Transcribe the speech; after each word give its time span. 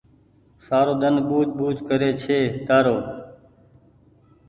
سجو 0.65 0.93
ۮن 1.01 1.15
ٻوجه 1.27 1.53
ٻوجه 1.57 1.81
ڪري 1.87 2.09
ڇي 2.21 2.39
تآرو 2.67 2.97